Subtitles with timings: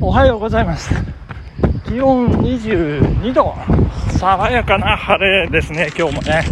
[0.00, 0.90] おはようございます。
[1.86, 3.54] 気温22度。
[4.18, 5.88] 爽やかな晴れですね。
[5.96, 6.42] 今日もね。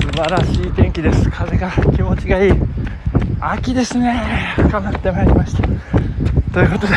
[0.00, 1.28] 素晴らしい天気です。
[1.30, 2.52] 風が気持ちがいい。
[3.40, 4.54] 秋ですね。
[4.56, 5.62] 深まってまいりました。
[6.52, 6.94] ということで。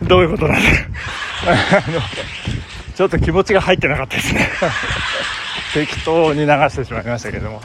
[0.02, 0.62] どういうことなんだ。
[2.94, 4.48] ちょっと気持ちが入ってなかったですね。
[5.74, 7.60] 適当に流してしまいましたけども。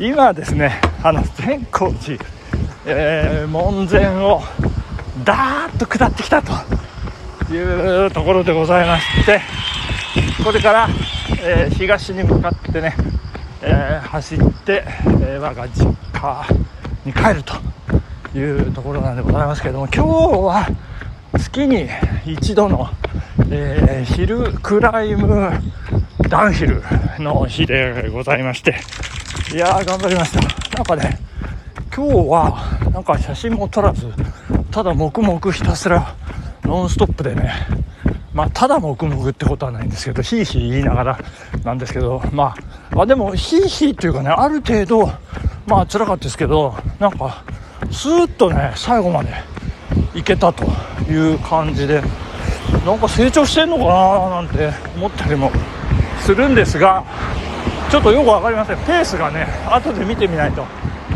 [0.00, 2.24] 今ですねあの善光寺、
[2.84, 4.40] えー、門前を
[5.24, 6.52] ダーッと下ってきたと
[7.52, 9.40] いうところでございまして
[10.44, 10.88] これから、
[11.42, 12.96] えー、東に向かってね、
[13.62, 14.84] えー、走って、
[15.22, 16.46] え我が実家
[17.04, 20.66] に帰るというところなんでございますけれども今日は
[21.38, 21.88] 月に
[22.26, 22.88] 一度の、
[23.50, 25.50] え、ヒルクライム
[26.28, 26.82] ダンヒル
[27.18, 28.76] の日でございまして
[29.54, 30.40] いやー頑張りました。
[30.76, 31.16] なんかね
[31.94, 34.12] 今日はなんか写真も撮らず
[34.72, 36.16] ただ黙々ひたすら
[36.64, 37.52] ノンストップでね
[38.32, 41.18] まあ、ただ黙々ってことはないんですけど、ひいひい言いながら
[41.62, 42.56] なんですけど、ま
[42.92, 45.08] あ、あでも、ひいひいっていうかね、ある程度、
[45.68, 47.44] まあ、辛かったですけど、なんか、
[47.92, 49.30] スーッとね、最後まで
[50.16, 50.64] いけたと
[51.08, 52.02] いう感じで、
[52.84, 55.52] なんか成長してんのかななんて思ったりも
[56.18, 57.04] するんですが、
[57.94, 58.76] ちょっとよく分かりません。
[58.78, 60.64] ペースがね、後で見てみないと。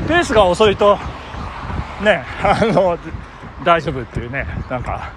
[0.06, 0.96] ペースが遅いと、
[2.04, 2.96] ね、 あの、
[3.64, 5.10] 大丈夫っていうね、なんか、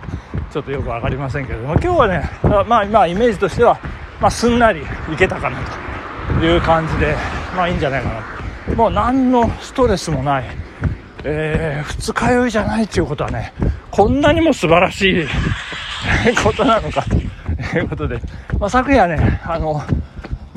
[0.51, 2.27] ちょっとよく分かりませんけれども、今日はね、
[2.67, 3.77] まあ、まあ、イメージとしては、
[4.19, 5.57] まあ、すんなりいけたかな
[6.39, 7.15] という感じで、
[7.55, 8.09] まあ、いいんじゃないか
[8.67, 8.75] な。
[8.75, 10.45] もう何のストレスもない、
[11.23, 13.53] えー、二日酔いじゃないっていうことはね、
[13.91, 15.27] こんなにも素晴らしい
[16.43, 18.19] ことなのかということで、
[18.57, 19.83] まあ、昨夜ね、あの、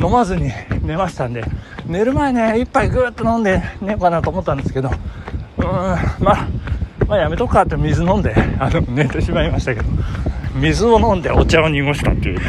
[0.04, 0.52] 飲まずに
[0.82, 1.42] 寝ましたんで、
[1.86, 4.90] 寝る前ね、一杯ぐーっと飲んで寝ようかなと思ったんですけど、
[5.56, 6.48] うーん、まあ、
[7.08, 9.88] まあ、やめとくかって水飲んで、あの、寝てしまいましたけど、
[10.54, 12.44] 水を飲んでお茶を濁したっていうね、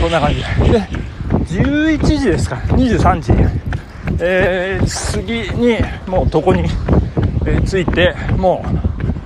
[0.00, 0.78] こんな感じで。
[0.78, 0.88] で、
[1.44, 3.32] 11時ですか、23時、
[4.18, 6.62] えー、次に、もう床に、
[7.44, 8.64] えー、ついて、も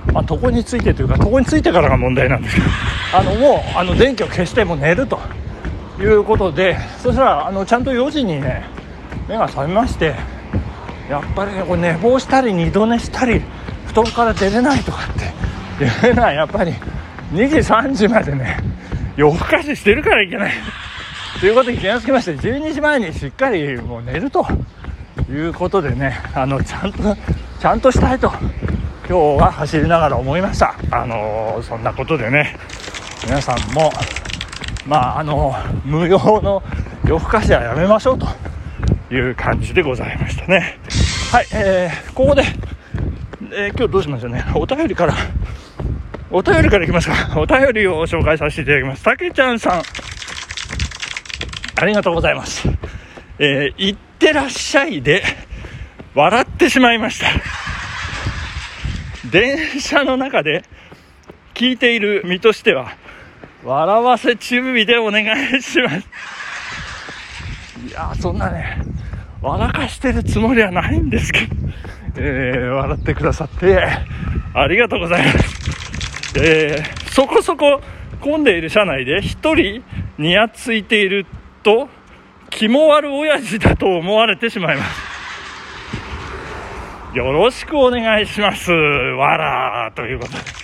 [0.09, 2.67] う、まあ、床についてというか、床についてからが問題なんですけど、
[3.13, 5.17] あの、もう、あの、電気を消してもう寝ると
[6.01, 8.63] いうことで、そしたら、あの、ちゃんと4時にね、
[9.27, 10.15] 目が覚めまして、
[11.09, 13.41] やっぱりね、これ寝坊したり、二度寝したり、
[13.91, 16.71] 布団から出れないとかっていうのはやっぱり
[17.33, 18.57] 2時3時までね
[19.17, 20.53] 夜更かししてるからいけない。
[21.39, 24.45] ということに気がつきまして12時前にしっかりもう寝ると
[25.29, 26.99] いうことでねあのちゃんと
[27.59, 28.31] ちゃんとしたいと
[29.09, 30.75] 今日は走りながら思いました。
[30.91, 32.55] あのそんなことでね
[33.25, 33.91] 皆さんも
[34.87, 35.55] まああの
[35.85, 36.63] 無用の
[37.05, 38.27] 夜更かしはやめましょうと
[39.13, 40.79] いう感じでございましたね
[41.31, 42.43] はい、えー、ここで
[43.53, 44.45] えー、今日どうしましょうね。
[44.55, 45.13] お便りから、
[46.29, 47.37] お便りからいきますか。
[47.37, 49.03] お便りを紹介させていただきます。
[49.03, 49.81] たけちゃんさん、
[51.75, 52.69] ありがとうございます。
[53.39, 55.23] えー、いってらっしゃいで、
[56.15, 57.27] 笑ってしまいました。
[59.29, 60.63] 電車の中で
[61.53, 62.95] 聞いている身としては、
[63.63, 66.07] 笑わせ注意でお願いします。
[67.87, 68.77] いやそんなね、
[69.41, 71.55] 笑かしてるつもりはないんですけど。
[72.17, 73.81] えー、笑ってくださって
[74.53, 76.39] ありがとうございます。
[76.39, 77.81] えー、そこそこ
[78.19, 79.83] 混んでいる車内で1人
[80.17, 81.25] にやついている
[81.63, 81.89] と、
[82.49, 85.11] 気も悪親父だと思われてしまいます。
[87.17, 88.71] よろしくお願いします。
[88.71, 90.60] わらーということで。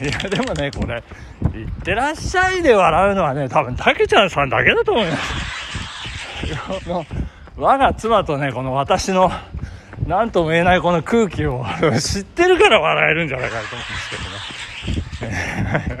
[0.00, 1.02] いや、でもね、これ、
[1.58, 5.22] いってらっしゃいで笑うのはね、多分、たけちゃんさんだけだと思います。
[7.56, 9.30] 我が妻とね、この私の
[10.06, 11.64] 何とも言えないこの空気を
[12.00, 13.94] 知ってるから笑えるんじゃないかと思うん
[14.40, 14.44] で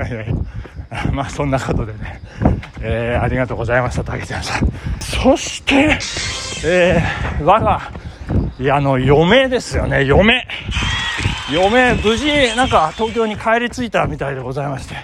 [0.00, 0.48] けどね。
[1.12, 2.22] まあそんなことでね、
[2.80, 4.72] えー、ありがとうございました、竹ちゃんさん。
[5.00, 5.98] そして、
[6.64, 7.90] えー、我が、
[8.58, 10.46] いや、あの、嫁ですよね、嫁。
[11.50, 14.94] 嫁、無事、なんか東京に帰り着いたみたいでございまして。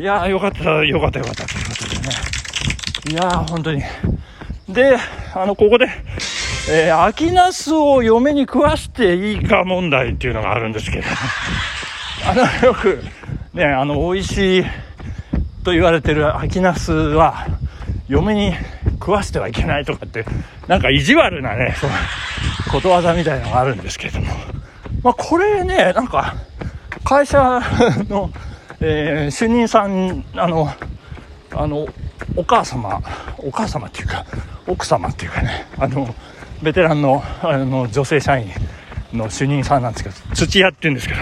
[0.00, 2.14] いやー、よかった、よかった、よかった、ということでね。
[3.12, 3.82] いやー、本当に。
[4.68, 4.98] で、
[5.34, 5.88] あの、ここで、
[6.68, 11.04] えー、秋ナスを嫁に食わしていいか問題っていうのがあるんですけど、
[12.28, 13.02] あの、よく、
[13.54, 14.64] ね、あの、美味しい
[15.62, 17.46] と言われてる秋ナスは、
[18.08, 18.52] 嫁に
[18.98, 20.24] 食わしてはいけないとかって、
[20.66, 21.92] なんか意地悪なね、その、
[22.72, 24.26] ことわざみたいなのがあるんですけれども、
[25.02, 26.34] まあ、これね、なんか、
[27.04, 27.60] 会社
[28.08, 28.30] の、
[28.80, 30.72] えー、主任さん、あの、
[31.54, 31.86] あの、
[32.36, 33.00] お母様、
[33.38, 34.24] お母様っていうか、
[34.66, 36.14] 奥様っていうかね、あの、
[36.62, 38.50] ベテランのあの女性社員
[39.12, 41.20] の主任さんなんですけど土屋って言うんですけど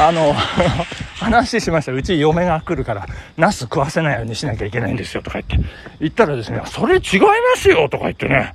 [0.00, 0.32] あの
[1.20, 1.92] 話しました。
[1.92, 3.06] うち嫁が来るから
[3.36, 5.68] ナス食わせないようにしなきゃいけないんですよとか言って。
[6.00, 7.26] 言ったらですねそれ違いま
[7.56, 8.52] すよとか言ってね。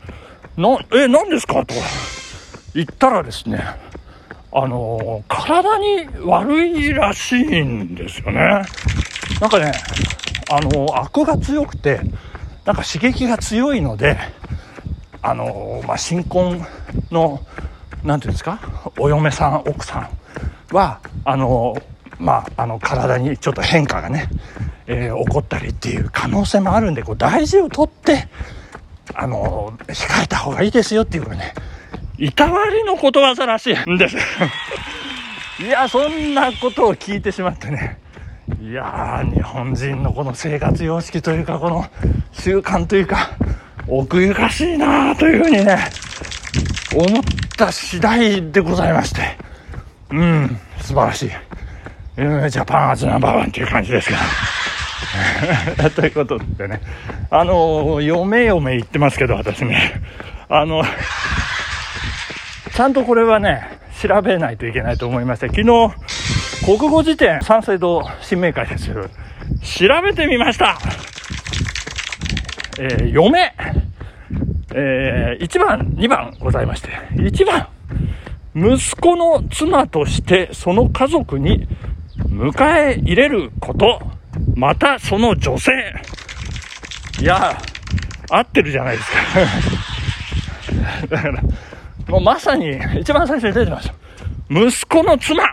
[0.58, 1.54] なえ何ですか？
[1.66, 1.80] とか
[2.76, 3.64] 言ったらですね
[4.52, 8.64] あの体に悪いらしいんですよね。
[9.40, 9.72] なんかね
[10.52, 12.02] あのアクが強くて
[12.66, 14.18] なんか刺激が強いので
[15.22, 16.66] あのまあ、新婚
[17.12, 17.42] の
[18.04, 18.60] 何ていうんですか
[18.98, 20.10] お嫁さん奥さ
[20.72, 21.76] んはあの
[22.18, 24.30] まああの体にちょっと変化がね、
[24.88, 28.30] えー、起こったりっていう可能性もあるんでこう大事をとって
[29.14, 31.54] あの控えた方がいいですよっていうね
[32.20, 34.18] いたわりのことわざらしいんです
[35.64, 37.98] いやそんなことを聞いてしまってね。
[38.62, 41.86] いやー日本人のこの生活様式というかこの
[42.34, 43.32] 習慣というか
[43.88, 45.78] 奥ゆかしいなというふうにね
[46.96, 47.24] 思っ
[47.58, 49.38] た次第でございまして、
[50.12, 51.30] うん、素晴らしい。
[51.30, 54.20] ジャパンアズナンバーワンっていう感じですけど。
[55.96, 56.82] ということでね、
[57.30, 60.02] あの、嫁嫁言ってますけど、私ね、
[60.50, 60.84] あの、
[62.80, 65.94] ちゃんとこれはね、調べないといけないと思いまして、昨日、
[66.64, 69.00] 国語辞典三省堂新明会です、調
[70.02, 70.78] べてみました。
[72.80, 73.54] えー、嫁。
[74.74, 77.68] えー、1番、2番ございまして、1番、
[78.56, 81.68] 息子の妻としてその家族に
[82.30, 84.02] 迎え入れること、
[84.56, 85.72] またその女性。
[87.20, 87.58] いや、
[88.30, 89.18] 合ってるじゃないですか。
[91.18, 91.44] だから、
[92.10, 93.94] もうまさに一番最初に出てました。
[94.50, 95.44] 息子の妻。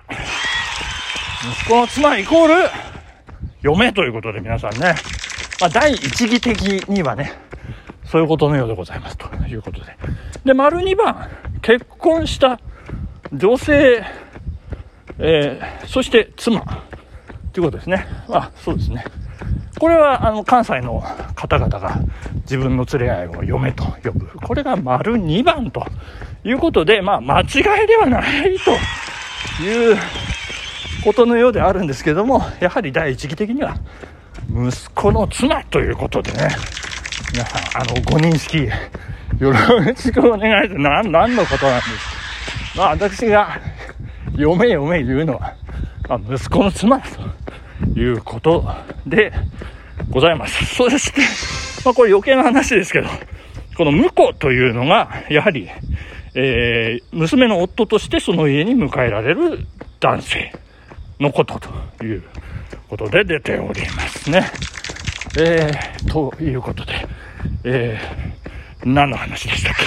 [1.61, 2.55] 息子の妻イコール
[3.61, 4.94] 嫁ということで皆さんね。
[5.61, 7.32] まあ、第一義的にはね、
[8.05, 9.97] そういうことのようでございますということで。
[10.44, 11.29] で、丸2番、
[11.61, 12.59] 結婚した
[13.32, 14.02] 女性、
[15.19, 16.61] えー、そして妻
[17.52, 18.06] ということですね。
[18.31, 19.05] あ、そうですね。
[19.78, 21.02] これは、あの、関西の
[21.34, 21.99] 方々が
[22.43, 24.26] 自分の連れ合いを嫁と呼ぶ。
[24.26, 25.87] これが丸2番と
[26.44, 29.96] いうことで、まあ、間違いではないという
[31.05, 33.76] ことのようであるんですけども、やはり第一義的には、
[34.49, 36.49] 息子の妻ということでね、
[37.32, 38.69] 皆さん、あの、ご認識、
[39.38, 41.08] よろしくお願いします。
[41.11, 43.61] 何のことなんですまあ、私が、
[44.37, 45.55] 嫁嫁言うのは、
[46.08, 47.36] まあ、息子の妻と
[47.97, 48.65] いうこと
[49.07, 49.33] で
[50.11, 50.65] ございます。
[50.75, 51.23] そして、
[51.85, 53.09] まあ、これ余計な話ですけど、
[53.77, 55.69] この婿というのが、やはり、
[56.35, 59.67] えー、娘の夫としてその家に迎えられる
[60.01, 60.53] 男性
[61.19, 61.59] のこと
[61.99, 62.23] という
[62.89, 64.51] ことで出ておりますね。
[65.39, 67.09] えー、ということで、
[67.65, 69.85] えー、何の話でしたっけ？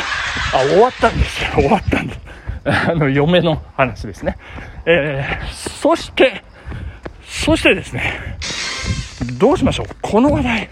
[0.57, 1.51] あ、終わったんですよ。
[1.55, 2.19] 終わったんです。
[2.65, 4.37] あの、嫁の話ですね。
[4.85, 6.43] えー、そして、
[7.45, 8.37] そしてですね、
[9.37, 9.85] どうしましょう？
[10.01, 10.69] この話題、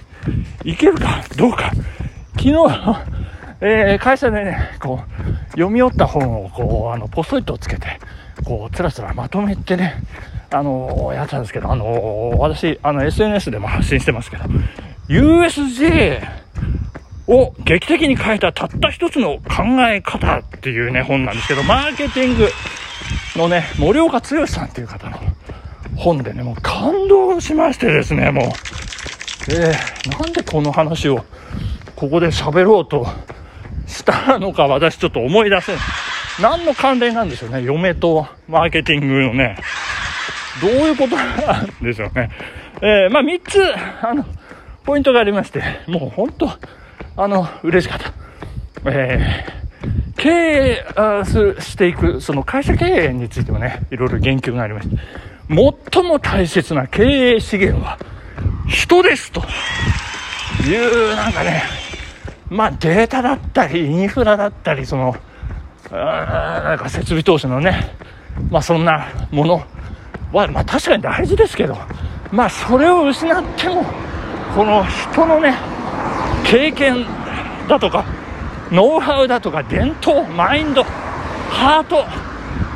[0.66, 1.72] いけるかどうか。
[2.36, 2.52] 昨日、
[3.62, 7.88] えー、会社でね、こう、読み終わった本を、こう、あの、ポストイットをつけて、
[8.44, 9.96] こう、つらつらまとめてね、
[10.52, 14.44] あのやったんですけど、あの私、あの、SNS でも発信してますけど、
[15.10, 16.22] USJ
[17.28, 22.50] を劇的に変えたたった一つの考え方っていうね、本なんですけど、マーケティング
[23.36, 25.18] のね、森岡剛さんっていう方の
[25.98, 28.46] 本でね、もう感動しましてですね、もう、
[29.50, 31.26] えー、なんでこの話を
[31.96, 33.08] ここで喋ろうと
[33.88, 35.82] したのか私ちょっと思い出せない。
[36.42, 39.58] 何の関連なんでしょうね、嫁とマーケティングのね、
[40.62, 42.30] どういうことなんでしょうね。
[42.82, 43.60] えー、まあ3つ、
[44.04, 44.26] あの、
[44.86, 46.50] ポイントがありまして、もう本当、
[47.16, 48.14] あの、嬉しかった。
[48.86, 54.96] えー、経営すしていく、その会社経営についてもね、いろいろ言及がありまして、
[55.50, 57.04] 最も大切な経
[57.36, 57.98] 営資源は
[58.68, 59.42] 人ですと。
[60.66, 61.64] いう、なんかね、
[62.50, 65.16] まあデータだったり、インフラだったり、その、
[65.92, 67.96] なんか設備投資のね、
[68.50, 69.64] まあそんなもの
[70.34, 71.78] は、まあ確かに大事ですけど、
[72.32, 73.86] まあそれを失っても、
[74.58, 75.56] この人のね
[76.44, 77.06] 経験
[77.68, 78.06] だとか
[78.72, 82.04] ノウハウだとか伝統マインドハート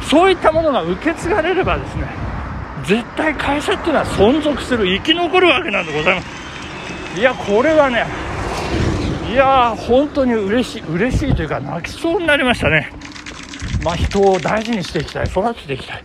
[0.06, 2.21] そういったものが受け継がれればですね
[2.86, 7.20] 絶対会社っていうのは存続する生き残るわけなんでございます。
[7.20, 8.06] いやこれはね
[9.30, 12.92] いや本当に嬉しい嬉しいというか泣きそうになりましたね。
[13.84, 16.04] まあ人を大事にしていきたい育てていきたい。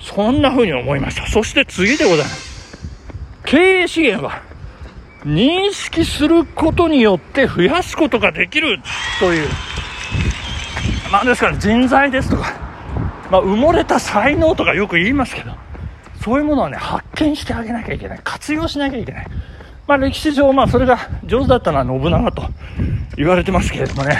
[0.00, 1.26] そんな風に思いました。
[1.26, 2.78] そして次でございます。
[3.44, 4.42] 経営資源は
[5.24, 8.80] 認識することによって増やすことができる
[9.20, 9.48] という。
[11.10, 12.54] まですから人材ですとか、
[13.30, 15.52] まあ、埋もれた才能とかよく言いますけど。
[16.22, 18.20] そういうものはね発見してあげなきゃいけない。
[18.22, 19.26] 活用しなきゃいけない。
[19.86, 22.44] まあ歴史上まあそれが上手だったのは信長と
[23.16, 24.18] 言われてますけれどもね、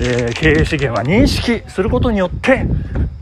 [0.00, 2.66] えー、経営資源は認識することによって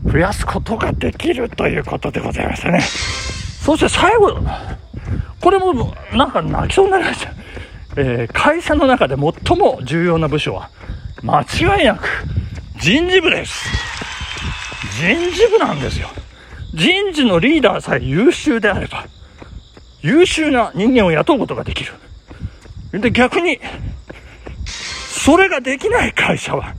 [0.03, 2.81] 増やすことができるということでございましたね。
[2.81, 4.37] そして最後
[5.41, 7.31] これもなんか泣きそうになりました、
[7.95, 10.69] えー、会社の中で最も重要な部署は
[11.23, 12.07] 間違いなく
[12.79, 13.69] 人事部です。
[14.99, 16.09] 人事部なんですよ。
[16.77, 19.07] 人事のリーダーさえ優秀であれば
[20.01, 21.93] 優秀な人間を雇うことができる。
[22.91, 23.59] で逆に
[24.65, 26.75] それができない会社は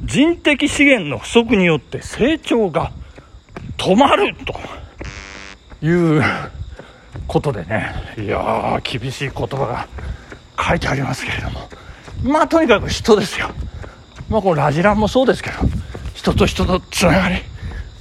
[0.00, 2.92] 人的資源の不足によって成長が
[3.76, 4.34] 止まる
[5.80, 6.22] という
[7.26, 7.92] ことでね。
[8.16, 9.88] いやー厳しい言葉が
[10.58, 11.68] 書いてありますけれども。
[12.22, 13.50] まあとにかく人ですよ。
[14.30, 15.56] まあこのラジランもそうですけど
[16.14, 17.51] 人と人とつながり。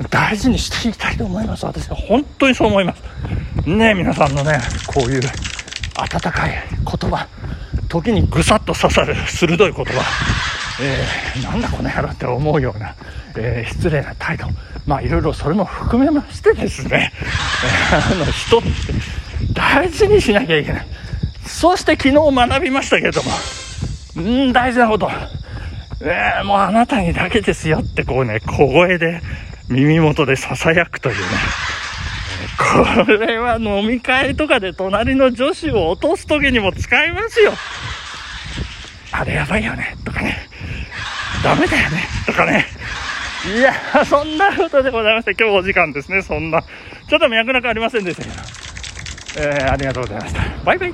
[0.09, 1.65] 大事にしていきたいと思います。
[1.65, 3.03] 私は本当にそう思います。
[3.67, 5.21] ね皆さんのねこういう
[5.95, 7.27] 温かい言葉
[7.87, 9.91] 時にぐさっと刺さる鋭い言葉。
[10.81, 12.95] えー、なんだこの野郎って思うような、
[13.37, 14.47] えー、失礼な態度。
[14.87, 17.11] まあいろいろそれも含めましてですね、
[17.91, 18.67] えー、あの人って
[19.53, 20.87] 大事にしなきゃいけない。
[21.45, 23.31] そして昨日学びましたけれども。
[24.15, 25.09] うん大事なこと、
[26.01, 29.21] えー、もうあなたにだけですよってこうね小声で
[29.71, 31.23] 耳元で囁くというね
[32.57, 37.53] これは飲み会とかで隣の女子を落とす時にも使いますよ
[39.11, 40.51] あれやばいよねとかね
[41.43, 42.65] ダメだよねとかね。
[43.45, 43.73] いや、
[44.05, 46.61] そんなことでございまして、今日お時間ですね、そんな。
[46.61, 48.35] ちょっと脈絡ありませんでしたけど。
[49.49, 50.41] えー、ありがとうございました。
[50.63, 50.93] バイバイ。